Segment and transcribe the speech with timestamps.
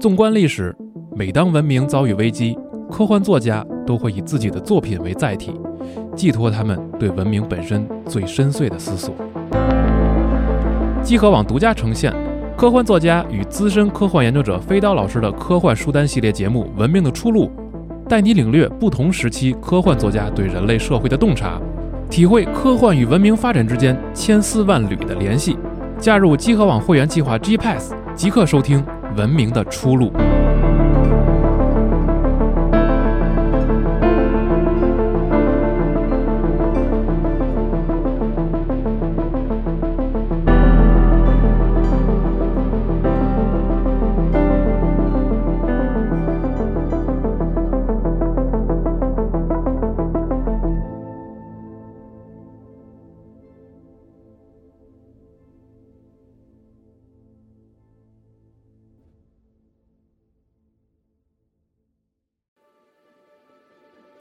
[0.00, 0.74] 纵观历史，
[1.16, 2.56] 每当文明遭遇危机，
[2.90, 5.52] 科幻作家都会以自己的作品为载体，
[6.14, 9.12] 寄托他们对文明本身最深邃的思索。
[11.02, 12.14] 集合网独家呈现
[12.56, 17.46] 科幻作家与资深科幻研究者飞刀老师的科幻书单系列节目《文明的出路》，
[18.08, 21.60] 带你领略不同时期科幻作家对人类社会的洞察，
[22.08, 25.56] 体会科幻与文明发展之间千丝万缕的联系。
[25.98, 28.84] 加入集合网会员计划 G Pass，即刻收听。
[29.16, 30.12] 文明的出路。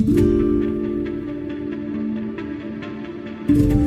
[0.08, 0.19] thank
[3.50, 3.86] you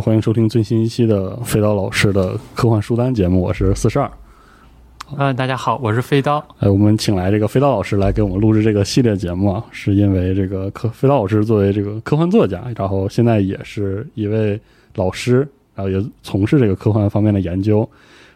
[0.00, 4.10] 欢迎收听最新一期的飞刀老师的科幻书单节目，我是四十二。
[5.16, 6.42] 嗯，大家好，我是飞刀。
[6.58, 14.58] 哎，我们请来这个飞刀老师来给我们录制这个系列节目啊，是因为这个科飞刀老师作为这个科幻作家，然后现在也是一位
[14.94, 17.88] 老师，然后也从事这个科幻方面的研究，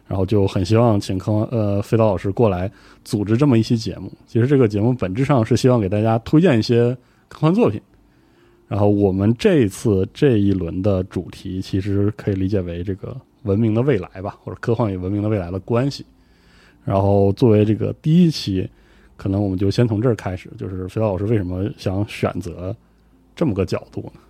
[0.06, 2.70] 然后就很希望请科呃飞刀老师过来
[3.04, 4.12] 组织这么一期节目。
[4.26, 6.96] 其实这个节目本质上是希望给大家推荐一些
[7.28, 7.80] 科幻作品。
[8.68, 16.04] 然后我们这次这一轮的主题，其实可以理解为这个文明的未来吧，或者科幻与文明的未来的关系。
[16.84, 18.68] 然后作为这个第一期，
[19.16, 22.74] 可能我们就先从这儿开始，就是飞刀老师为什么想选择
[23.34, 24.20] 这么个角度呢？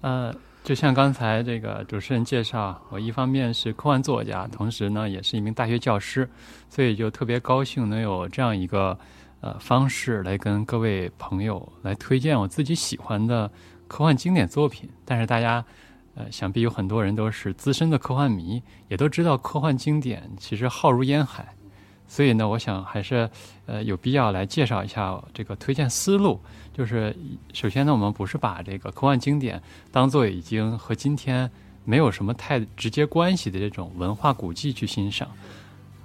[0.00, 6.28] 呃，就像刚才这个主持人介绍，我一方面是科幻作家，同时呢也是一名大学教师，
[6.68, 8.98] 所以就特别高兴能有这样一个
[9.40, 13.50] 呃方式来跟各位朋友来推荐我自己喜欢的。
[13.90, 15.64] 科幻经典作品，但是大家，
[16.14, 21.54] 呃，想必有很多人都是资深的科幻迷，也都知道科幻经典其实浩如烟海，
[22.06, 23.30] 所以呢，我想还是，
[23.64, 26.38] 呃，有必要来介绍一下这个推荐思路。
[26.74, 27.16] 就是
[27.54, 29.58] 首先呢，我们不是把这个科幻经典
[29.90, 31.50] 当做已经和今天
[31.86, 35.26] 没有什么太直接关系的这种文化古迹去欣赏，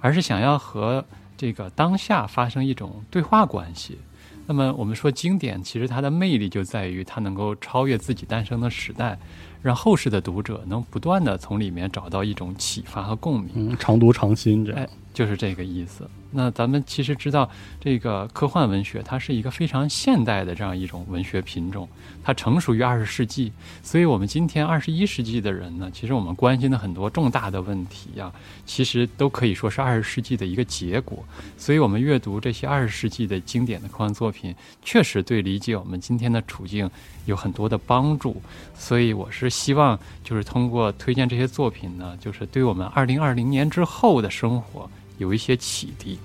[0.00, 1.04] 而是想要和
[1.36, 3.98] 这个当下发生一种对话关系。
[4.46, 9.18] 那么我们说经典，其实它的魅力就在于它能够超越自己诞生的时代，
[9.64, 13.50] 让后世的读者能不断的从里面找到一种启发和共鸣。
[13.54, 16.06] 嗯，常读常新，这样就是这个意思。
[16.36, 17.48] 那咱们其实知道，
[17.80, 21.88] 这个科幻文学它是一个非常现代的这样一种文学品种，
[22.24, 23.52] 它成熟于二十世纪。
[23.84, 28.30] 所以，我们今天二十一世纪的人呢，其实我们关心的很多重大的问题呀，
[28.66, 31.24] 其实都可以说是二十世纪的一个结果。
[31.56, 34.52] 所以我们阅读这些二十世纪的经典的科幻作品，
[34.82, 36.90] 确实对理解我们今天的处境
[37.26, 38.42] 有很多的帮助。
[38.76, 44.90] 所以，我是希望就是通过推荐这些作品呢，就是对我们二零二零年之后的生活。
[45.18, 46.18] 有一些启迪。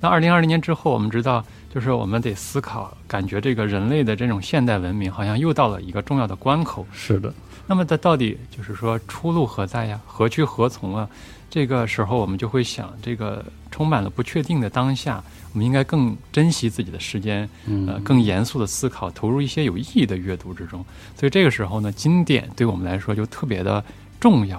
[0.00, 6.86] 那二零二零年之后，我们知道，就是我们得思考，感觉这个人类的这种现代文明好像又到了一个重要的关口。
[6.90, 7.32] 是的。
[7.66, 10.00] 那么它到底就是说出路何在呀？
[10.06, 11.06] 何去何从啊？
[11.54, 15.22] 这个时候我们就会想，这个充满了不确定的当下，
[15.52, 17.48] 我们应该更珍惜自己的时间，
[17.86, 20.84] 呃，更严肃的思考，投入一些有意义的阅读之中。
[21.16, 23.84] 所以这个时候呢，经典对我们来说就特别的。
[24.18, 24.58] 重要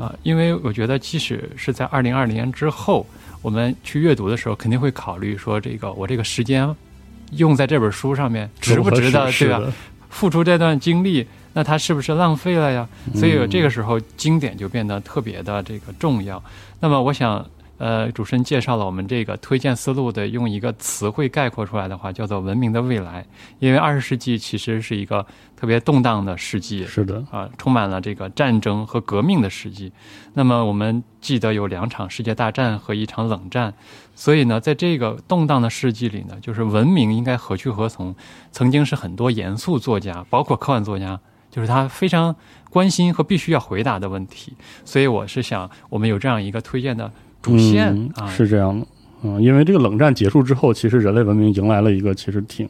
[0.00, 3.06] 啊，因为我觉得，即使是在二零二零年之后，
[3.42, 6.74] 我们去阅读的时候，肯定会考虑说，这个我这个时间
[7.32, 9.60] 用在这本书上面值不值得，对吧？
[10.08, 12.88] 付出这段经历，那它是不是浪费了呀？
[13.14, 16.42] 所以这个时候，经典就变得特别的这个重要。
[16.80, 17.44] 那么，我想
[17.78, 23.26] 呃，主持人介绍了我们这个推荐思路的，用一个词汇概括出来的话，叫做“文明的未来”。
[23.58, 25.26] 因为二十世纪其实是一个
[25.56, 29.92] 特别动荡的世纪，是的，啊，充满了这个战争和革命的世纪。
[30.34, 33.74] 那么我们记得有两场世界大战和一场冷战，
[34.14, 38.14] 所以呢，在这个动荡的世纪里呢，就是文明应该何去何从，
[38.52, 41.18] 曾经是很多严肃作家，包括科幻作家，
[41.52, 42.34] 就是他非常
[42.70, 44.52] 关心和必须要回答的问题。
[44.84, 47.08] 所以我是想，我们有这样一个推荐的
[47.40, 48.86] 主线、嗯啊，是这样的，
[49.22, 52.68] 嗯，因为这个冷战结束之后，其实人类文明迎来了一个其实挺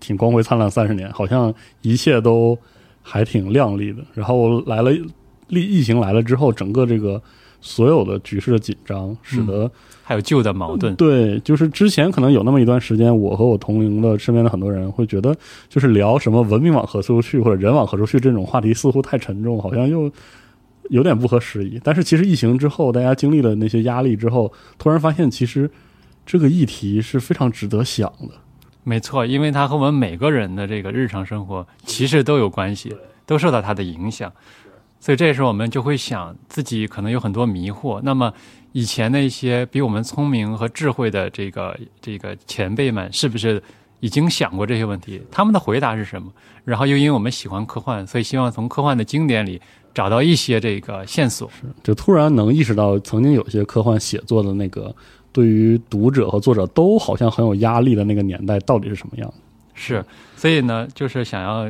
[0.00, 2.58] 挺光辉灿烂三十年，好像一切都
[3.02, 4.02] 还挺亮丽的。
[4.14, 7.22] 然后来了疫疫情来了之后，整个这个
[7.60, 9.70] 所有的局势的紧张，使得、
[10.12, 10.94] 还有旧的矛盾。
[10.96, 15.34] 对，就是之前可能有那么一段时间，我和我同龄的身边的很多人会觉得，
[15.70, 20.10] 就是聊什么文明往何处去或者人往何处去这种话题，似乎太沉重，好像又
[20.90, 21.80] 有点不合时宜。
[21.82, 25.70] 但是其实疫情之后，大家经历了那些压力之后，突然发现其实
[26.26, 28.34] 这个议题是非常值得想的。
[28.84, 32.94] 没错，因为它和我们每个人的这个日常生活其实都有关系，
[33.24, 34.30] 都受到它的影响。
[35.02, 38.00] 所以这时候我们就会想，自己可能有很多迷惑。
[38.04, 38.32] 那么
[38.70, 43.60] 以前那些比我们聪明和智慧的这个这个前辈们，是不是
[43.98, 45.20] 已经想过这些问题？
[45.28, 46.32] 他们的回答是什么？
[46.64, 49.60] 然后又因为我们喜欢科幻，所以希望从科幻的经典里
[49.92, 51.50] 找到一些这个线索。
[51.50, 54.94] 是就突然能意识到，曾经有些科幻写作的那个
[55.32, 59.34] 对于读者和作者都好像很有压力的那个年代，到底是什么样？
[59.74, 60.04] 是，
[60.36, 61.68] 所以呢，就是想要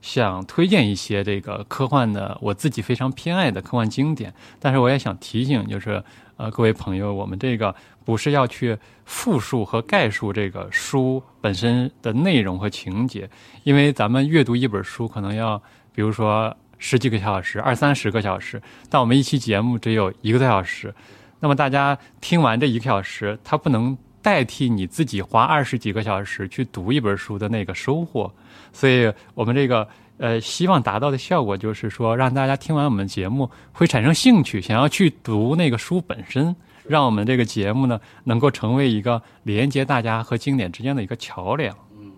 [0.00, 6.02] 想推荐一些这个科幻的我自己非常偏爱的科幻经典，但是我也想提醒，就是
[6.36, 7.74] 呃各位朋友，我们这个
[8.04, 13.28] 不是要去复述和概述这个书本身的内容和情节，
[13.64, 15.60] 因为咱们阅读一本书可能要，
[15.92, 20.94] 比如说十几个小时、二三十个小时，但我们一期节目只有一个多小时，
[21.40, 23.98] 那么大家听完这一个小时，它不能
[24.28, 28.30] 代替你自己花二十几个小时去读一本书的那个收获。
[28.74, 29.88] 所以我们这个
[30.18, 36.54] 呃，希望达到的效果就是说，让大家听完我们节目会产生兴趣，想要去读那个书本身，
[36.86, 41.74] 让我们这个节目呢能够成为一个连接大家和经典之间的一个桥梁。
[41.98, 42.12] 嗯，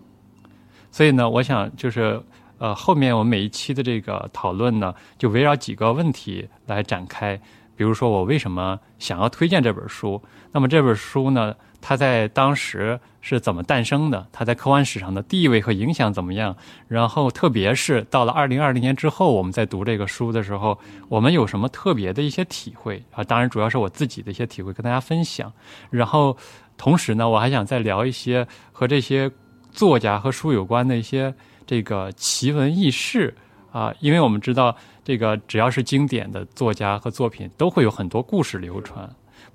[0.90, 2.20] 所以呢，我想就是
[2.58, 7.40] 呃，后面我们每一期的这个讨论呢，就围绕几个问题来展开。
[7.76, 10.20] 比如说，我为什么想要推荐这本书？
[10.52, 14.26] 那么这本书呢，它在当时是怎么诞生的？
[14.32, 16.56] 它在科幻史上的地位和影响怎么样？
[16.88, 20.78] 然后，特别是到了二零二零年之后，我们在读这个书的时候，
[21.08, 23.24] 我们有什么特别的一些体会啊？
[23.24, 25.52] 当然，主要是我自己的一些体会跟大家分享。
[25.90, 26.36] 然后，
[26.76, 29.30] 同时呢，我还想再聊一些和这些
[29.70, 31.34] 作家和书有关的一些
[31.66, 33.34] 这个奇闻异事
[33.72, 34.76] 啊，因为我们知道。
[35.02, 39.10] 这个只要是经典的作家和作品，都会有很多故事流传。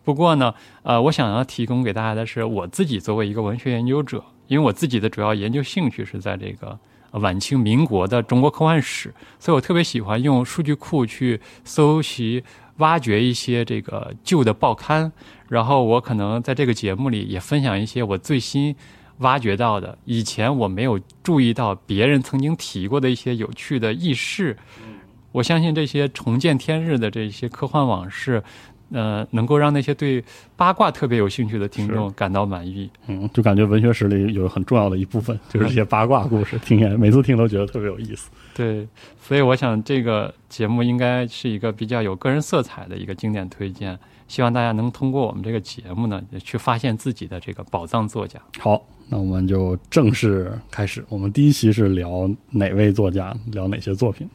[0.06, 0.54] 不过呢，
[0.84, 6.80] 呃，我想要提供给大家的是，我自己作为一个文学研究者，因为我自己的主要研究兴趣是在这个
[7.14, 12.44] 晚清民国的中国科幻史，所以我特别喜欢用数据库去搜集、
[12.78, 15.12] 挖掘一些这个旧的报刊，
[15.50, 18.76] 然后我可能在这个节目里也分享一些我最新
[19.20, 24.56] 挖掘到的、以前我没有注意到别人曾经提过的一些有趣的轶事。
[25.32, 28.42] 我相信这些重见天日的这些科幻往事，
[28.92, 30.24] 呃，能够让那些对
[30.56, 32.90] 八卦特别有兴趣的听众感到满意。
[33.08, 38.30] 嗯，就感觉文学史里有很重要的一部分， 就是这些八卦故事，听起来每次听都觉得特别有意思。
[38.54, 38.88] 对，
[39.22, 48.40] 所以我想这个节目应该是一个比较有个人色彩的一个经典推荐，希望大家能通过我们这个节目呢，去发现自己的这个宝藏作家。
[48.60, 51.04] 好，那我们就正式开始。
[51.10, 54.30] 我们第一期是聊哪位作家，聊哪些作品？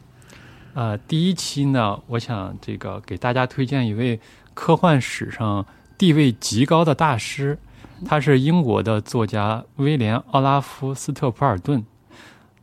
[0.74, 4.20] 呃，第一期呢，我想这个给大家推荐一位
[4.60, 5.64] 科幻史上
[5.96, 7.58] 地位极高的大师，
[8.04, 11.82] 他是英国的作家威廉·奥拉夫·斯特普尔顿。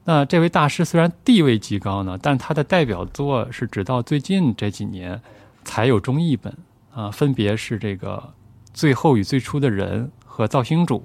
[0.04, 5.20] 那这位大师虽然地位极高呢，但他的代表作是直到最近这几年
[5.64, 6.56] 才有中译本
[6.94, 8.18] 啊，分别是这个
[8.76, 11.00] 《最后与最初的人》和《造星主》。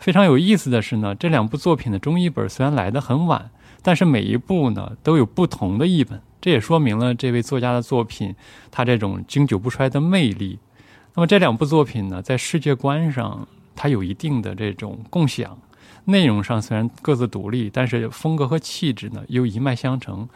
[0.00, 3.50] 非常有意思的是呢，这两部作品的中译本虽然来得很晚。
[3.84, 8.34] 但是每一部呢都有不同的译本，这也说明了这位作家的作品
[8.70, 10.58] 他这种经久不衰的魅力。
[11.14, 13.46] 那么这两部作品呢，在世界观上
[13.76, 15.56] 它有一定的这种共享，
[16.06, 20.28] 内容上虽然各自独立，但是风格和气质呢又一脉相承。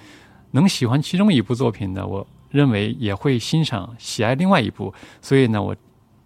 [0.52, 4.94] 能喜欢其中一部作品呢，我认为也会欣赏喜爱另外一部。
[5.20, 5.74] 所以呢，我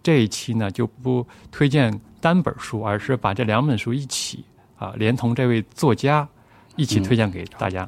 [0.03, 4.45] 这一期呢就不推荐单本书，而是把这两本书一起
[4.77, 6.27] 啊，连同这位作家。
[6.77, 7.87] 一起推荐给大家。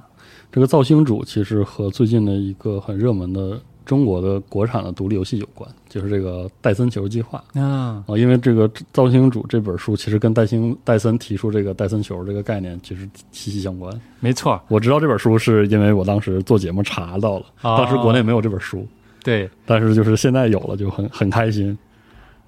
[0.53, 8.15] 这个造星主其实和最近的一个很热门的中国的国产的独立游戏有关，就是这个戴森球计划啊，啊。
[8.15, 13.99] 因为这个《造星主》这本书其实跟戴星戴森提出这个戴森球这个概念其实息息相关。
[14.19, 18.87] 没错，我知道这本书是因为我当时做节目查到了，当时国内没有这本书，
[19.23, 21.75] 对，但是就是现在有了，就很很开心。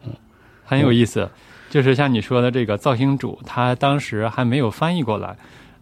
[0.06, 0.14] 嗯，
[0.64, 1.28] 很有意思。
[1.72, 5.36] 就是像你说的这个《造星主》，他当时还没有翻译过来。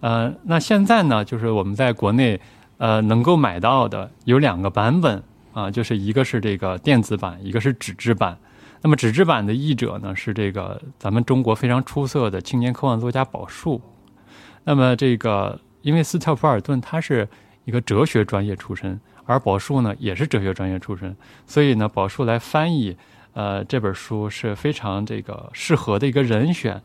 [0.04, 2.38] 呃，那现在呢，就是我们在国内
[2.78, 8.38] 呃能够买到的有两个版本啊，就是一个是这个电子版，一个是纸质版。
[8.82, 13.82] 那么纸质版的译者呢是这个咱们中国非常出色的青年科幻作家宝树。
[14.66, 17.26] 那么这个因为斯特普尔顿他是
[17.64, 21.16] 一个哲学专业出身，而宝树呢也是哲学专业出身，
[21.48, 22.98] 所以呢宝树来翻译
[23.32, 26.82] 呃这本书是非常这个适合的一个人选。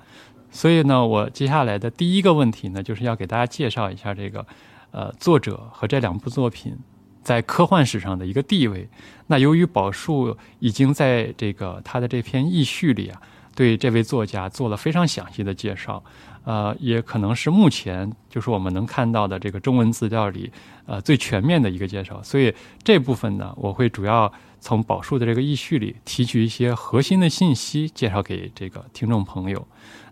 [0.50, 4.47] 所以呢，我接下来的第一个问题呢，就是要给大家介绍一下这个，
[4.90, 6.76] 呃，作者和这两部作品
[7.23, 8.88] 在科幻史上的一个地位。
[9.26, 13.21] 那由于宝树已经在这个他的这篇译序里啊，
[13.55, 16.02] 对这位作家做了非常详细的介绍，
[16.49, 20.50] 呃，也可能是目前就是我们能看到的这个中文资料里
[20.87, 22.23] 呃最全面的一个介绍。
[22.23, 29.62] 所以这部分呢，我会主要从宝树的这个译序里提取一些核心的信息，介绍给这个听众朋友。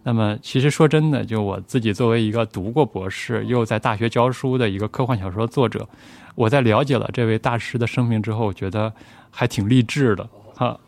[0.02, 5.88] 那么，其实说真的，就我自己作为一个读过博士又在大学教书的一个科幻小说作者，
[6.34, 8.92] 我在了解了这位大师的生平之后，觉得
[9.30, 10.78] 还挺励志的哈。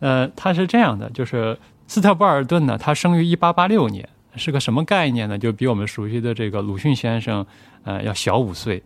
[0.00, 5.38] 呃，他是这样的，就是斯特伯尔顿呢，他生于一八八六年，是个什么概念呢？
[5.38, 7.46] 就比我们熟悉的这个鲁迅先生，
[7.84, 8.82] 呃，要小五岁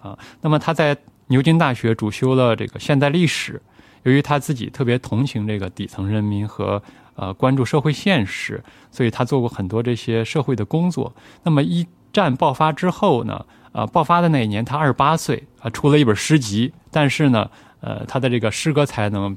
[0.00, 0.18] 啊。
[0.40, 0.96] 那么他在
[1.28, 3.60] 牛津大学主修了这个现代历史，
[4.02, 6.82] 由于他自己特别同情这个底层人民和。
[7.16, 8.60] 呃，关注社会现实，
[8.90, 11.14] 所以他做过很多这些社会的工作。
[11.44, 17.48] 那么一战爆发之后呢，呃，爆发的那一年他二十八岁，啊，出了一本诗集，但是呢，
[17.82, 19.36] 呃，他的这个诗歌才能，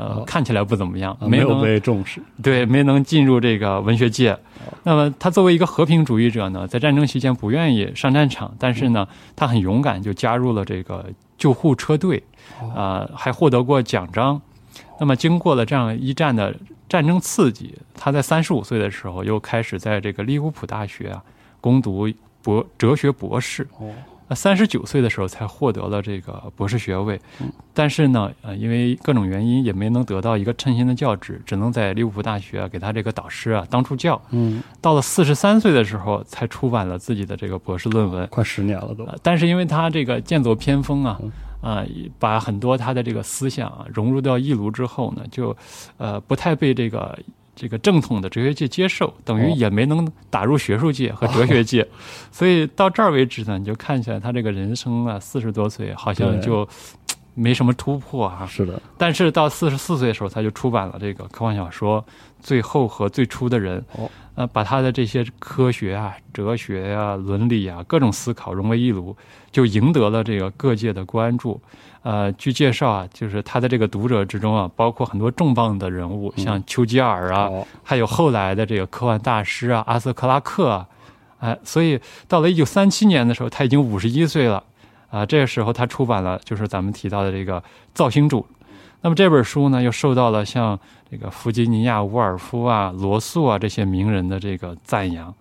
[0.00, 4.36] 呃，看起来不怎么样，没有被重视，对，没能进入这个文学界。
[4.84, 11.04] 那么他作为一个和平主义者呢，在战争期间不愿意上战场，但是呢，他很勇敢，就加入了这个
[11.36, 12.22] 救护车队，
[12.74, 14.40] 啊，还获得过奖章。
[14.98, 16.54] 那么经过了这样一战的。
[16.90, 21.22] 战争刺激，他在三十五岁的时候又开始在这个利物浦大学啊
[21.60, 22.10] 攻读
[22.42, 23.64] 博哲学博士。
[24.34, 27.20] 三十九岁的时候才获得了这个博士学位。
[27.74, 34.20] 但是呢，呃，因为各种原因也没能得到一个称心的教职，只能在利物浦大学给他这个导师啊当助教。
[34.30, 39.06] 嗯，到了四十三岁的时候才出版了自己的这个博士论文，快十年了都。
[39.22, 41.18] 但是因为他这个剑走偏锋啊。
[41.60, 41.84] 啊，
[42.18, 45.54] 把很多他的这个思想啊融入到一炉之后呢，就，
[45.98, 47.18] 呃，不太被这个
[47.60, 51.86] 这个正统的哲学界接受，等于也没能打入学术界和哲学界，
[52.32, 56.66] 所以到这儿为止呢，你就看起来他这个人生啊，四十多岁好像就
[57.40, 58.46] 没什么突破啊。
[58.46, 62.02] 是的，但是到四十四岁的时候，他就出版了这个科幻小说
[62.40, 63.80] 《最后和最初的人》。
[64.02, 64.10] 哦。
[64.36, 69.14] 呃，把他的这些科学啊、哲学啊、伦理啊各种思考融为一炉，
[69.50, 71.60] 就赢得了这个各界的关注。
[72.02, 77.50] 呃，据介绍啊，就是他的这个读者之中啊，包括很多重磅的人物，像丘吉尔啊，
[77.82, 80.86] 还有后来的这个科幻大师啊，阿瑟克拉克啊。
[81.40, 84.62] 哎，所以到了一九三七年的时候，他已经五十一岁了。
[85.10, 87.60] 啊，这个时候他出版了，就是咱们提到的这个
[87.92, 88.40] 《造星主》。
[89.02, 90.78] 那么这本书呢，又受到了像
[91.10, 95.34] 这个弗吉尼亚·沃尔夫啊、罗素啊这些名人的这个赞扬，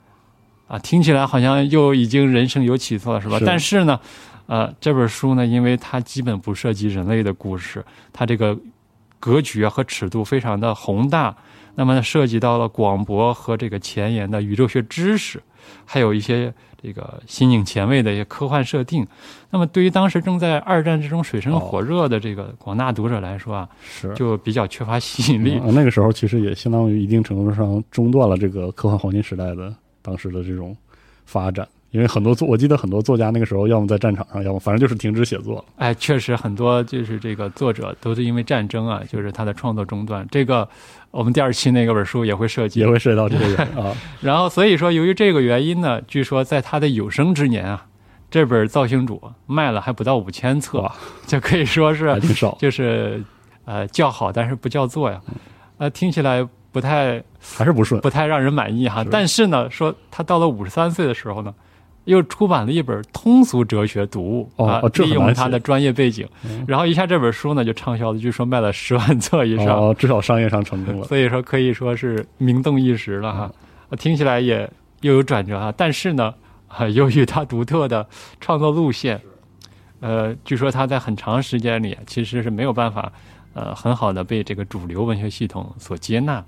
[0.68, 3.38] 啊，听起来好像又已经人生有起色了，是吧？
[3.46, 4.00] 但是呢，
[4.48, 8.58] 呃，这本书呢，因为它基本不涉及人类的故事，它这个
[9.20, 11.36] 格局啊和尺度非常的宏大，
[11.76, 15.44] 那么涉及到了广博和这个前沿的宇宙学知识，
[15.86, 16.54] 还有一些。
[16.82, 19.06] 这个新颖前卫的一些科幻设定，
[19.50, 25.60] 那么对于当时正在二战之中水深火热的这个广大读者来说啊，是就比较缺乏吸引力。
[25.74, 30.76] 那个时候其实也相当于一定程度上中断了这个科幻黄金时代的当时的这种
[31.26, 31.68] 发展。
[31.92, 35.64] 因为很多作，我记得很多作家那个时候要么在战场上，要么反正就是停止写作。
[35.78, 40.28] 哎，确实很多就是这个作者都是因为战争啊，就是他的创作中断。
[40.30, 40.70] 这个
[41.10, 43.92] 我们第二期那个本书也会涉及，也会涉及到这个啊。
[44.22, 47.88] 然后所以说，由于这个原因呢，据说在他的有生之年啊，
[48.30, 49.16] 这本《造型主》
[49.48, 50.92] 卖了还不到五千册，
[51.26, 53.24] 就可以说是挺少，就是
[53.66, 55.20] 呃叫好，但是不叫座呀。
[55.80, 59.04] 呃，听起来不太还是不顺，不太让人满意哈。
[59.10, 61.52] 但是呢，说他到了五十三岁的时候呢。
[62.10, 64.24] 又出版了一本通俗哲学读
[64.58, 66.28] 物啊，利用他的专业背景，
[66.68, 71.06] 然后一下这本书呢就畅销了，据说卖了十万册以上，至少商业上成功了。
[71.06, 73.52] 所以说可以说是名动一时了哈。
[74.00, 74.68] 听起来也
[75.02, 76.34] 又有转折哈，但是呢，
[76.96, 78.08] 由于他独特的
[78.42, 79.22] 创作路线，
[80.00, 83.12] 呃，据说他在很长时间里其实是没有办法
[83.54, 86.44] 呃很好的被这个主流文学系统所接纳。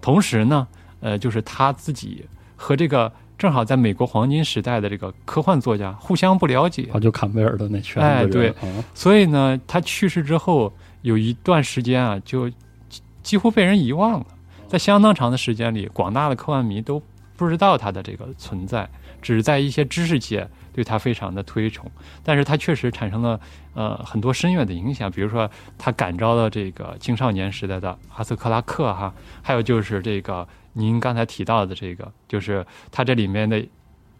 [0.00, 0.68] 同时呢，
[1.00, 2.24] 呃，就是他自己
[2.54, 10.70] 和这个正好在美国黄金时代的这个科幻作家互相不了解，啊，就坎贝尔的那圈子哎对啊所以呢，他去世之后
[11.00, 14.26] 有一段时间啊，就几几乎被人遗忘了。
[14.68, 17.02] 在相当长的时间里，广大的科幻迷都
[17.34, 18.86] 不知道他的这个存在，
[19.22, 21.90] 只在一些知识界对他非常的推崇。
[22.22, 23.40] 但是他确实产生了
[23.72, 33.64] 呃很多深远的影响，比如说他感召了这个青少年时代的阿瑟克拉克哈，还有就是这个您刚才提到的这个，就是它这里面的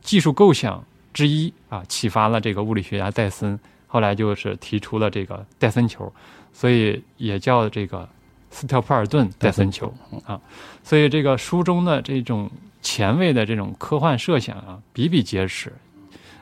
[0.00, 6.12] 技术构想之一啊，启发了这个物理学家戴森，后来就是提出了这个戴森球，
[6.52, 8.08] 所以也叫这个
[8.50, 9.92] 斯特普尔顿戴森球
[10.24, 10.40] 啊。
[10.82, 12.50] 所以这个书中的这种
[12.82, 15.72] 前卫的这种科幻设想啊，比比皆是。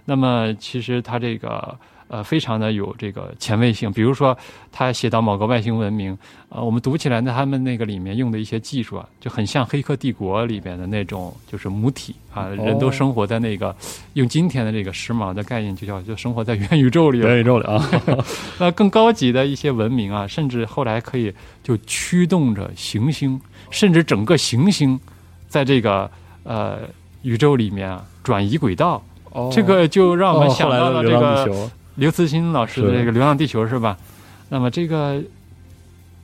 [0.05, 4.37] 那么其实它这个呃非常的有这个前卫性，比如说
[4.73, 6.17] 他写到某个外星文明，
[6.49, 13.75] 呃，我们读起来呢，他们那个里面用的一些技术啊，就很像《黑客帝国》里边的那种，就是母体啊，人都生活在那个
[14.15, 17.29] 用今天的这个时髦的概念，就叫就生活在元宇宙里了。
[17.29, 17.83] 元宇宙里啊，
[18.59, 24.99] 那更高级的一些文明啊，甚至后来可以就驱动着行星，甚至整个行星
[25.47, 26.11] 在这个
[26.45, 26.79] 呃
[27.23, 29.03] 宇宙里面啊转移轨道。
[29.53, 33.99] 这个就让我们哦想到了这个刘慈欣老师的这个《流浪地球》是吧？
[34.49, 35.21] 那么这个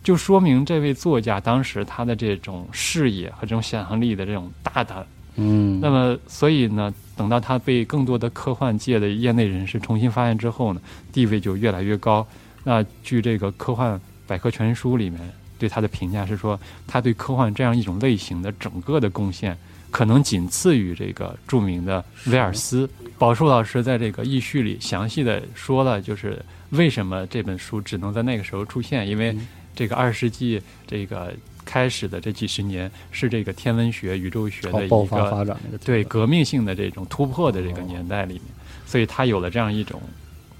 [0.04, 5.04] 就说明这位作家当时他的这种视野和这种想象力的这种大胆。
[5.34, 10.80] 嗯，那么所以呢，等到他被更多的科幻界的业内人士重新发现之后呢，
[11.12, 12.24] 地位就越来越高。
[12.62, 15.20] 那据这个科幻百科全书里面
[15.58, 19.58] 对他的评价是说，他对科幻这样一种类型的整个的贡献，
[19.94, 22.90] 可能仅次于这个著名的威尔斯。
[23.16, 31.32] 宝树老师在这个译序里详细的说了，就是为什么这本书只能在那个时候出现，因为嗯这个二十世纪这个
[31.64, 38.42] 开始的这几十年是这个天文学、宇宙学的一好爆发个发展个对革命性的这种突破的这个年代里面，
[38.84, 40.02] 所以他有了这样一种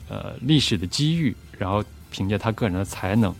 [0.08, 1.82] 呃历史的机遇，然后
[2.12, 3.34] 凭借他个人的才能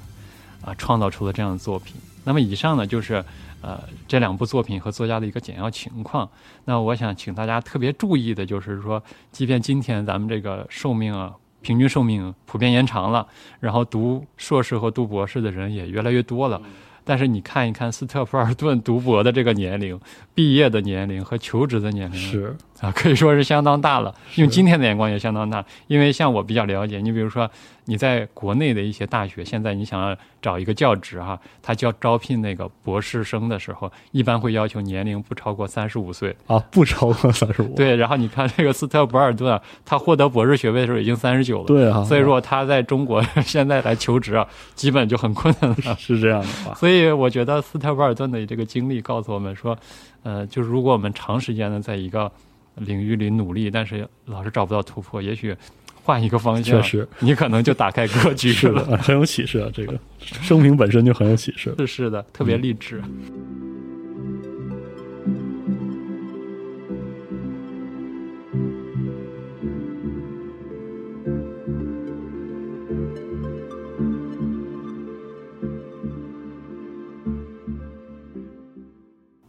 [0.60, 1.94] 啊、创造出了这样的作品。
[2.24, 3.24] 那么以上呢就是
[3.64, 6.28] 呃这两部作品和作家的一个简要情况。
[6.66, 11.34] 那我想请大家特别注意的就是说，即便今天咱们这个寿命啊。
[11.64, 13.26] 平均寿命普遍延长了，
[13.58, 16.60] 然后读硕士和读博士的人也越来越多了。
[17.06, 19.98] 但是你看一看斯特普尔顿读博的这个年龄、
[20.34, 24.14] 毕业的年龄和求职的年龄，是啊，可以说是相当大了。
[24.34, 27.48] 用今天的眼光也相当大，因为像我比较了解，你比如说
[27.84, 36.34] 你在国内的一些大学，现在你想要找一个教职哈、他叫招聘那个博士生的时候，一般会要求年龄不超过三十五岁。
[36.48, 41.66] 啊，不超过三十五，对，然后你看这个斯特伯尔顿啊，他获得博士学位的时候已经三十九了。
[41.66, 45.96] 对啊，所以说他在中国 现在来求职啊，基本就很困难了。
[45.96, 49.78] 是这样的话，所以我觉得斯特伯尔顿的这个经历告诉我们说，
[50.24, 52.30] 呃，就是如果我们长时间的在一个
[52.74, 55.54] 领域里努力，但是老是找不到突破，也许
[56.02, 58.84] 换一个方向，确实你可能就打开格局是了。
[58.84, 61.72] 的，很有启示啊，这个 生平本身就很有启示。
[61.78, 63.00] 是是的，特别励志。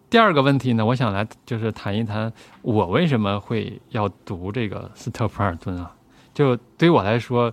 [0.09, 5.91] 第二个问题呢，我想来就是谈一谈我为什么会要读这个斯特普尔顿啊？
[6.33, 7.51] 就对于我来说，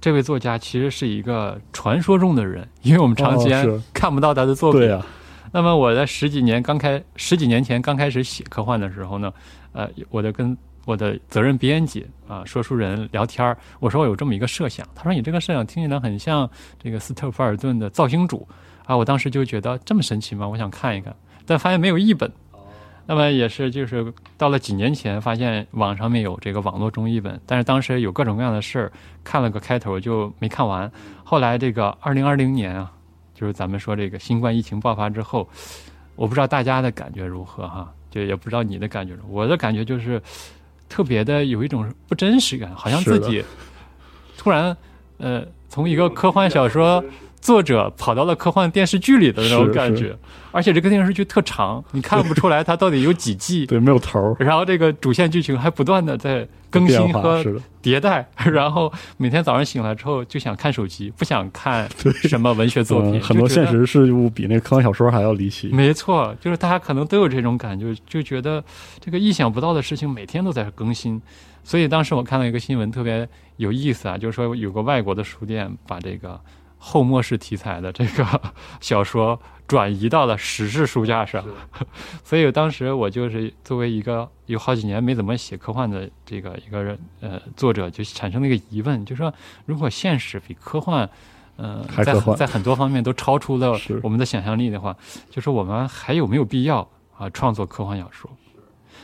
[0.00, 4.82] 这位作家其实是一个传说中的人，因为我们长时间哦是看不到他的作品。
[4.82, 5.04] 对啊，
[5.50, 9.32] 那么我在十几年刚开十几年前刚开始写科幻的时候呢，
[9.72, 18.46] 呃，我的跟我的责任编辑啊、说书人聊天儿，我说我有这么一个设想，他说你这个设想听起来很像这个斯特普尔顿的造星主
[18.84, 20.46] 啊，我当时就觉得这么神奇吗？
[20.46, 21.14] 我想看一看，
[21.46, 22.30] 但发现没有译本。
[23.06, 30.90] 那么也是，就是到了几年前，发现网上面有这个网络中译本，但是当时有各种各样的事儿，看了个开头就没看完。
[31.22, 32.90] 后来这个二零二零年啊，
[33.34, 35.46] 就是咱们说这个新冠疫情爆发之后，
[36.16, 39.28] 我不知道大家的感觉如何哈，就也不知道你的感觉如何。
[39.28, 40.22] 我的感觉就是
[40.88, 43.44] 特别的有一种不真实感，好像自己
[44.38, 44.74] 突然
[45.18, 47.04] 呃从一个科幻小说
[47.44, 50.16] 作者跑到了科幻电视剧里的那种感觉，
[50.50, 53.66] 而且这个电视剧特长，你看不出来它到底有几季。
[53.68, 57.44] 对，没有头儿，然后这个主线剧情还不断的在更新和，
[57.82, 61.86] 迭代， 然后每天早上醒来之后就想看手机，不想看
[62.24, 65.68] 什么文学作品，嗯，很多现实事物比那个科幻小说还要离奇。
[65.68, 68.64] 没错，就是大家可能都有这种感觉，就觉得
[69.00, 71.20] 这个意想不到的事情每天都在更新。
[71.62, 73.28] 所以当时我看到一个新闻特别
[73.58, 76.40] 有意思啊，就是说有个外国的书店把这个
[76.86, 78.40] 后末世题材的这个
[78.78, 81.42] 小说转移到了时事书架上，
[82.22, 89.32] 所以当时我就是作为一个有好几年没怎么写科幻的这个一个人呃作者，就产生了一个疑问，就是说
[89.64, 91.08] 如果现实比科幻
[91.56, 91.82] 呃，
[92.36, 94.94] 在很多方面都超出了我们的想象力的话，
[95.30, 98.30] 就是我们还有没有必要啊创作科幻小说？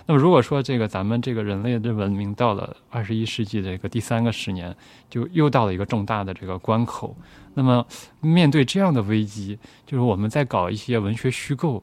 [0.06, 4.76] 那么如果说这个咱们这个人类的文明到了二十一世纪的这个第三个十年，
[5.08, 7.14] 就又到了一个重大的这个关口，
[7.54, 7.84] 那么
[8.20, 11.82] 面对这样的危机，就是我们在搞一些文学虚构，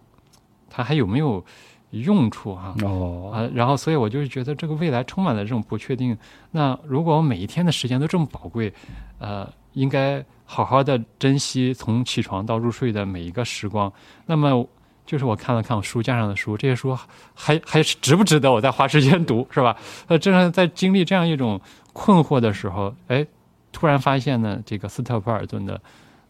[0.69, 1.43] 它还有没有
[1.91, 6.17] 用处哈、哦，啊，然后所以我就是觉得这个未来充满了这种不确定。
[6.51, 8.73] 那如果我每一天的时间都这么宝贵，
[9.19, 13.91] 呃，应该好好的珍惜从起床到入睡的每一个时光。
[14.25, 14.67] 那么
[15.05, 16.97] 就是我看了看我书架上的书，这些书
[17.33, 19.77] 还还是值不值得我再花时间读，是吧？
[20.07, 21.59] 呃，正是在经历这样一种
[21.93, 23.25] 困惑的时候，哎，
[23.71, 25.79] 突然发现呢，这个斯特普尔顿的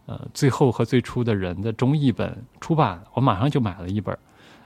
[0.06, 4.18] 呃最后和最初的人的中译本出版，我马上就买了一本。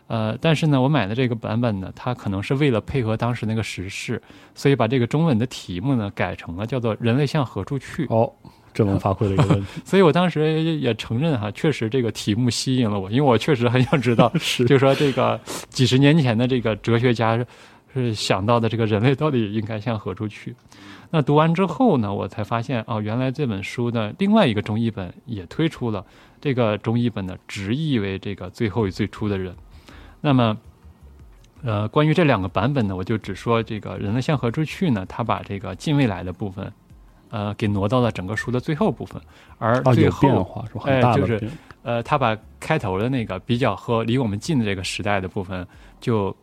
[0.08, 4.22] 呃，但是呢，我买的这个版本呢，它可能是为了配合当时那个时事，
[4.54, 8.30] 所以把这个中文的题目呢改成了叫做“人类向何处去哦，
[8.74, 9.68] 这能发挥的一个问题”。
[9.86, 17.40] 所以我当时也也承认哈，确实这个题目吸引了我，因为我确实很想知道， 是就说这个几十年前的这个哲学家
[17.94, 20.54] 是想到的这个人类到底应该向何处去。
[21.14, 26.06] 那读完之后呢，我才发现哦，原来这本书的另外一个中译本也推出了，
[26.40, 29.54] 这个中译本呢直译为这个最后与最初的人。
[30.22, 30.58] 那么，
[31.64, 35.06] 呃，关于这两个版本呢，我就只说这个人类向何处去呢？
[35.06, 36.72] 他把这个近未来的部分，
[37.30, 39.22] 呃，给挪到了整个书的最后部分，
[39.58, 40.78] 而最后，变化是？
[40.80, 41.52] 很大哎就是，
[41.84, 45.68] 呃，他把开头的那个比较和离我们近的这个时代的部分，
[46.00, 46.34] 就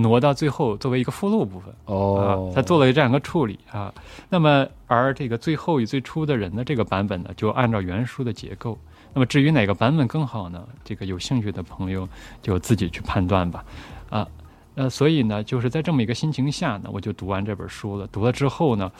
[0.00, 1.74] 挪到最后作为一个附录部分。
[1.86, 3.92] 哦啊，，他做了这样一个处理啊。
[4.28, 8.78] 那么，而这个最后与最初的人的这个版本呢，就按照原书的结构。
[9.12, 10.66] 那么，至于哪个版本更好呢？
[10.84, 12.08] 这个有兴趣的朋友
[12.42, 13.64] 就自己去判断吧。
[14.10, 14.26] 啊，
[14.74, 18.06] 呃，所以呢，就是在这么一个心情下呢，我就读完这本书了。
[18.08, 18.92] 读了之后呢，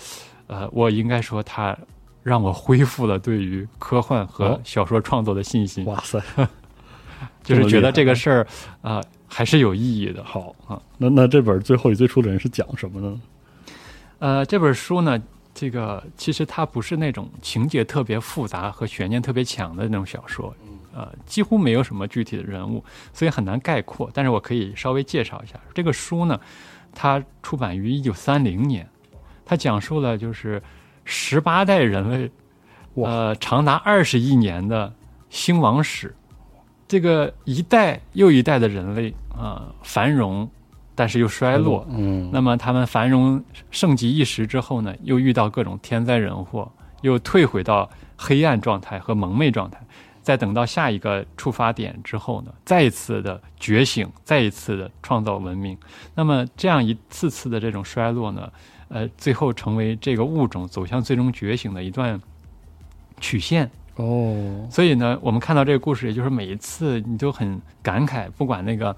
[0.46, 1.76] 呃，我应该说它
[2.22, 6.20] 让我恢复了对于科幻和哦小说创作的信心，哇塞，
[7.44, 8.46] 就是觉得这个事儿
[8.82, 10.24] 啊、还是有意义的。
[10.24, 13.20] 好啊，那那这本最后与最初的人是讲什么呢？
[14.18, 15.22] 呃，这本书呢，
[15.54, 20.52] 这个其实它不是那种情节特别复杂和悬念特别强的那种小说，
[20.92, 24.10] 呃，几乎没有什么具体的人物，所以很难概括。
[24.12, 26.40] 但是我可以稍微介绍一下这个书呢，
[26.92, 28.88] 它出版于一九三零年，
[29.44, 30.60] 它讲述了就是
[31.04, 32.30] 十八代人类，
[32.94, 34.92] 呃，长达二十亿年的
[35.30, 36.12] 兴亡史。
[36.88, 40.48] 这个一代又一代的人类啊、繁荣，
[40.94, 46.72] 但是又衰落，嗯，那么他们繁荣盛极一时之后呢，又遇到各种天灾人祸，
[47.02, 49.78] 又退回到黑暗状态和蒙昧状态。
[50.22, 55.78] 再等到下一个触发点之后呢，再一次的觉醒，再一次的创造文明。
[56.14, 58.50] 那么这样一次次的这种衰落呢，
[58.88, 62.20] 呃，最后成为这个物种走向最终觉醒的一段
[63.20, 63.70] 曲线。
[63.98, 68.94] 哦，所以呢，我们看到这个故事，也就是每一次你都很感慨，不管那个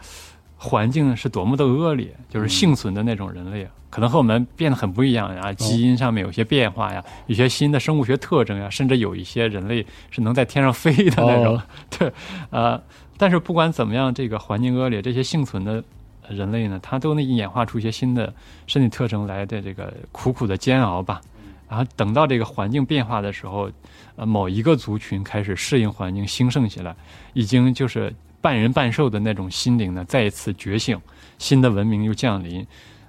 [0.56, 11.56] 环境是多么的恶劣，就是幸存的那种人类啊，可能和我们变得很不一样啊，基因上面有些变化呀，有些新的生物学特征呀，甚至有一些人类是能在天上飞的那种。
[11.56, 11.62] 哦。
[11.98, 12.12] 对，
[12.50, 12.78] 呃，
[13.16, 15.82] 但是不管怎么样，这个环境恶劣，这些幸存的
[16.28, 18.30] 人类呢，他都能演化出一些新的
[18.66, 21.22] 身体特征来的这个苦苦的煎熬吧。
[21.70, 23.70] 然后等到这个环境变化的时候，
[24.16, 26.94] 呃，某一个族群开始适应环境，兴盛起来，
[27.32, 30.98] 已经就是半人半兽的那种心灵呢，再一次觉醒，
[31.38, 32.66] 新的文明又降临。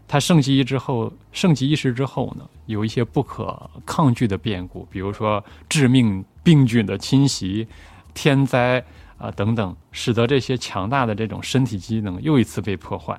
[0.07, 7.65] 它盛极一之后，盛极一时之后呢，有一些不可抗拒的变故，比如说致命病菌的侵袭、
[8.13, 8.83] 天灾
[9.17, 13.17] 啊、等等，使得这些强大的这种身体机能又一次被破坏，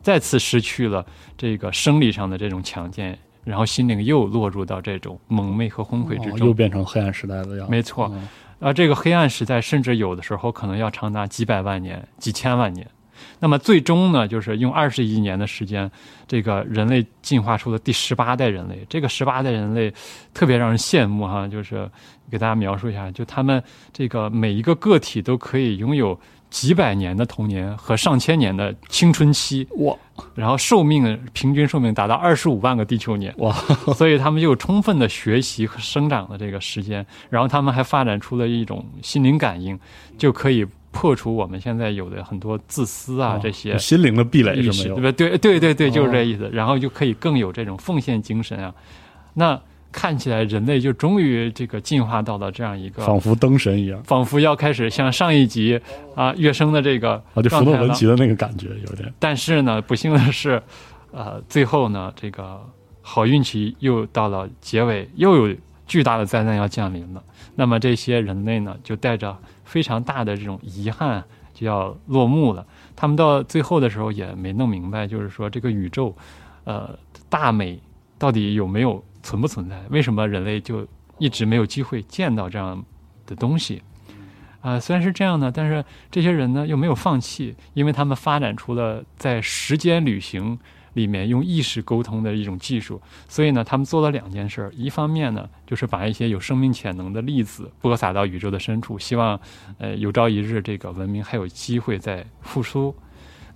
[0.00, 1.04] 再次失去了
[1.36, 6.32] 这个生理上的这种强健，然后心灵又落入到这种蒙昧和昏聩之中。
[6.32, 7.70] 哦又变成黑暗时代的样子。
[7.70, 8.28] 没错嗯
[8.60, 12.86] 啊，这个黑暗时代甚至有的时候可能要长达几百万年、几千万年。
[13.40, 15.90] 那么最终呢，就是用二十亿年的时间，
[16.26, 18.84] 这个人类进化出了第十八代人类。
[18.88, 19.92] 这个十八代人类
[20.34, 21.88] 特别让人羡慕哈，就是
[22.30, 26.18] 给大家描述一下，就他们这个每一个个体都可以拥有
[26.50, 29.94] 几百年的童年和上千年的青春期，哇
[30.34, 33.32] 然后寿命平均寿命达到二十五万个地球年。
[33.38, 33.52] 哇，
[33.94, 39.78] 所以他们就有充分的学习和生长的这个时间，然后他们还发展出了一种心灵感应，
[40.16, 45.38] 就可以破除我们现在有的很多自私啊、哦这些心灵的壁垒意识，是没有对不对？
[45.38, 46.48] 对对对，就是哦这意思。
[46.52, 48.74] 然后就可以更有这种奉献精神啊。
[49.34, 55.80] 那看起来人类就终于这个进化到了这样一个，仿佛灯神一样仿佛要开始像上一集
[56.14, 58.06] 啊跃升的这个啊，就福诺文奇。
[58.06, 60.62] 的那个感觉有点但是呢，不幸的是，
[61.10, 62.62] 呃，最后呢，这个
[63.00, 67.22] 好运气又到了结尾，又有巨大的灾难要降临了。
[67.54, 71.24] 那么这些人类呢，就带着非常大的这种遗憾，
[71.54, 72.64] 就要落幕了。
[72.94, 76.14] 他们到最后的时候也没弄明白，就是说这个宇宙，
[76.64, 76.90] 呃，
[77.30, 77.80] 大美
[78.18, 79.78] 到底有没有存不存在？
[79.90, 80.88] 为什么人类就
[81.18, 82.82] 一直没有机会见到这样
[83.26, 83.82] 的东西？
[84.62, 90.58] 啊、虽然是这样呢，但是这些人呢又没有放弃，因为他们发展出了在时间旅行
[90.94, 94.72] 里面用意识沟通的一种技术，所以呢，他们做了两件事儿。
[94.74, 99.38] 一方面呢，就是把一些有生命潜能的粒子播撒到宇宙的深处，希望
[99.76, 102.94] 呃有朝一日这个文明还有机会再复苏。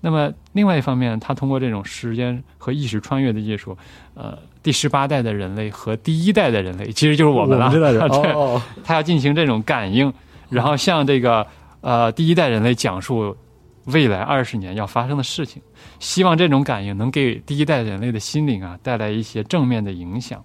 [0.05, 3.79] 那么另外一方面，他通过这种时间和意识穿越的技术，
[4.15, 7.71] 呃，第十八代的人类和第一代的人类，其实就是我们了。
[8.35, 10.13] 哦，他要进行这种感应，
[10.51, 11.47] 然后向这个
[11.83, 13.37] 呃第一代人类讲述
[13.85, 15.63] 未来二十年要发生的事情，
[16.01, 20.45] 希望这种感应能给第一代人类的心灵啊带来一些正面的影响。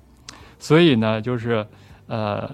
[0.60, 1.66] 所以呢，就是
[2.06, 2.50] 呃。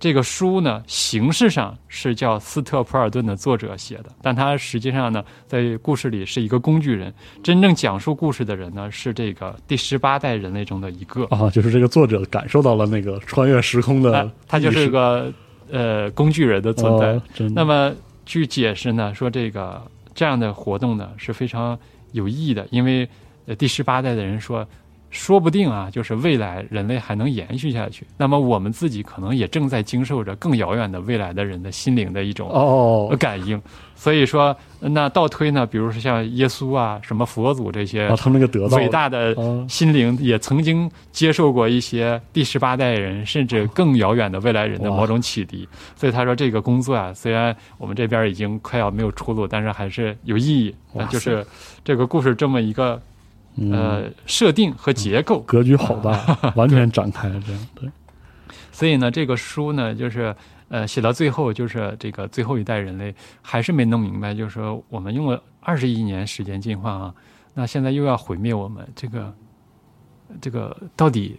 [0.00, 7.12] 这个书呢，形式上是叫斯特普尔顿的作者写的，但他实际上呢，在故事里是一个工具人。
[7.42, 11.24] 真正讲述故事的人呢，是这个第十八代人类中的一个。
[11.26, 15.30] 啊，就是这个作者感受到了那个穿越时空的他就是个
[15.70, 17.12] 呃工具人的存在。
[17.12, 17.92] 哦那么
[18.24, 19.82] 据解释呢，说这个
[20.14, 21.78] 这样的活动呢是非常
[22.12, 23.06] 有意义的，因为
[23.44, 24.66] 呃第十八代的人说，
[25.10, 28.06] 说不定啊，就是未来人类还能延续下去。
[28.16, 33.60] 那么我们自己可能也正在经受着更遥远的未来的人的心灵的一种哦感应。
[33.96, 50.74] 所以说，那倒推呢，比如说像耶稣啊、什么佛祖这些啊，他们那个得到伟大的啊心灵也曾经接受过一些第十八代人甚至更遥远的未来人的某种启迪，所以他说这个工作啊，虽然我们这边已经快要没有出路，但是还是有意义。
[51.08, 51.46] 就是
[51.84, 53.00] 这个故事这么一个嗯
[53.72, 57.90] 呃设定和结构，格局好大， 完全展开了这样对
[58.72, 60.34] 所以呢，这个书呢，就是
[60.68, 67.14] 呃写到最后，就是这个最后一代人类还是没弄明白，就是说我们用了二十亿年时间进化啊，
[67.54, 69.34] 那现在又要毁灭我们，这个
[70.40, 71.38] 这个到底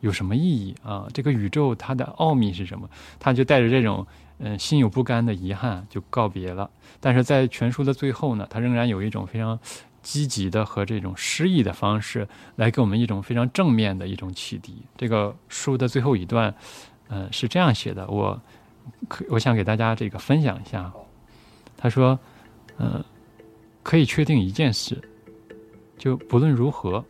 [0.00, 1.06] 有什么意义啊？
[1.12, 2.88] 这个宇宙它的奥秘是什么？
[3.18, 4.06] 他就带着这种
[4.38, 6.70] 嗯、呃心有不甘的遗憾就告别了。
[7.00, 9.58] 但是在全书的最后呢，他仍然有一种非常
[10.02, 14.82] 积极的和这种诗意的方式来给我们一种非常正面的一种启迪。
[14.96, 16.54] 这个书的最后一段，
[17.08, 18.40] 嗯、是这样写的，我
[19.08, 20.92] 可我想给大家这个分享一下。
[21.76, 22.18] 他说，
[22.78, 23.04] 嗯、
[23.82, 25.00] 可以确定一件事，
[25.96, 27.04] 就不论如何，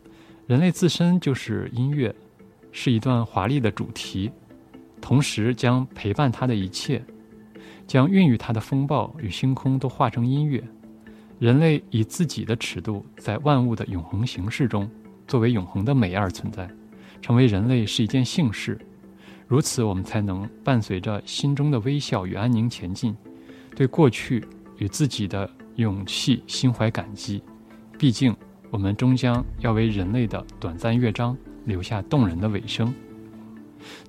[0.47, 2.13] 人类自身就是音乐，
[2.71, 4.31] 是一段华丽的主题，
[4.99, 7.03] 同时将陪伴他的一切，
[7.87, 10.63] 将孕育他的风暴与星空都化成音乐。
[11.39, 14.89] 人类以自己的尺度，在万物的永恒形式中，
[15.25, 16.69] 作为永恒的美而存在，
[17.21, 18.77] 成为人类是一件幸事。
[19.47, 23.15] 如此，我们才能伴随着心中的微笑与安宁前进，
[23.73, 24.43] 对过去
[24.79, 27.41] 与自己的勇气心怀感激。
[27.97, 28.35] 毕竟，
[28.69, 32.93] 我们终将要为人类的短暂乐章留下动人的尾声。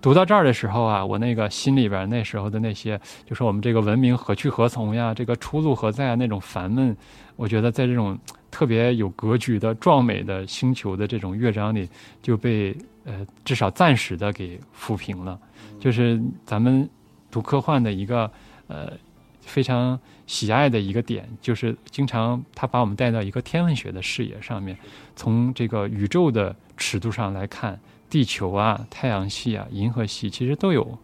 [0.01, 6.97] 读到这儿的时候啊，我那个心里边那时候的那些，就说我们这个文明何去何从呀，这个出路何在啊，那种烦闷，
[7.37, 8.19] 我觉得在这种
[8.51, 11.89] 特别有格局的壮美的星球的这种乐章里，
[12.23, 15.39] 就被呃至少暂时的给抚平了。
[15.79, 16.89] 就是咱们
[17.31, 18.31] 读科幻的一个
[18.67, 18.93] 呃
[19.41, 24.77] 非常喜爱的一个点，就是经常他把我们带到一个天文学的视野上面，
[25.17, 27.79] 从这个宇宙的尺度上来看，
[28.11, 30.99] 地球啊、太阳系啊、银河系其实都有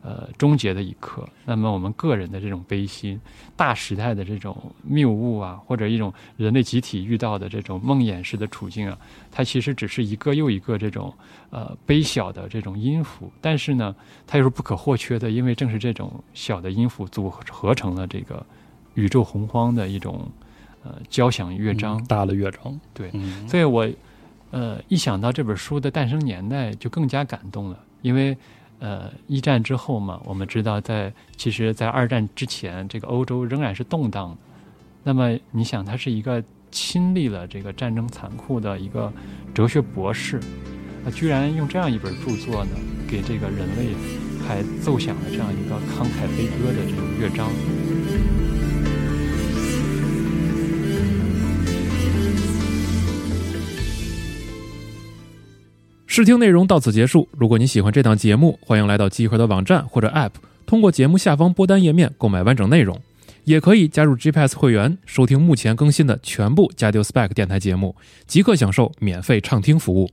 [0.00, 1.28] 呃终结的一刻。
[1.44, 3.20] 那么我们个人的这种悲心，
[3.56, 8.96] 大时代的这种谬误啊，或者一种人类集体遇到的这种梦魇式的处境啊，
[9.30, 11.12] 它其实只是一个又一个这种
[11.50, 13.94] 呃微小的这种音符，但是呢，
[14.26, 18.44] 它又是不可或缺的，因为正是这种小的音符组合成了这个
[18.94, 20.28] 宇宙洪荒的一种
[20.84, 23.88] 呃交响乐章，嗯大的乐章，对嗯，所以我
[24.52, 28.36] 呃一想到这本书的诞生年代，就更加感动了，因为
[28.78, 34.36] 呃一战之后嘛，我们知道在其实，在二战之前，这个欧洲仍然是动荡的。
[35.02, 39.12] 那么你想，他是一个亲历了这个战争残酷的一个
[39.52, 40.38] 哲学博士，
[41.04, 42.70] 他居然用这样一本著作呢，
[43.08, 43.94] 给这个人类
[44.46, 47.48] 还奏响了这样一个慷慨悲歌的这种乐章。
[56.14, 57.26] 试听内容到此结束。
[57.32, 60.32] 如果你喜欢这档节目，欢迎来到集合的网站或者 App，
[60.66, 63.00] 通过节目下方播单页面购买完整内容，
[63.44, 67.96] 也可以加入 GPS 会员，收听目前更新的全部 j a d i o Spec 电台节目，
[68.26, 70.10] 即刻享受免费畅听服务。